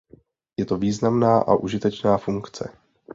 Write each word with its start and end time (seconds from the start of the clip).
Je 0.57 0.65
to 0.65 0.77
významná 0.77 1.37
a 1.39 1.55
užitečná 1.55 2.17
funkce. 2.17 2.77